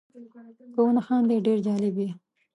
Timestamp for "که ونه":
0.73-1.01